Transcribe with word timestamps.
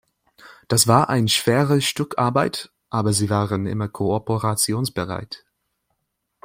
Das 0.67 0.87
war 0.87 1.09
ein 1.09 1.27
schweres 1.27 1.85
Stück 1.85 2.17
Arbeit, 2.17 2.71
aber 2.89 3.13
Sie 3.13 3.29
waren 3.29 3.67
immer 3.67 3.87
kooperationsbereit. 3.87 5.45